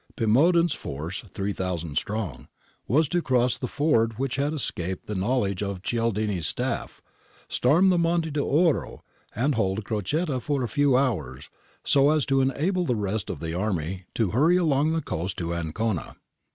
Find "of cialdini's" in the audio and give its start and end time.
5.61-6.47